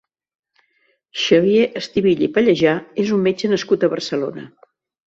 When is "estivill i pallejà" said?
1.83-2.75